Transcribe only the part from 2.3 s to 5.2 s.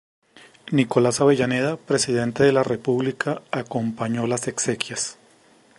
de la República, acompañó las exequias.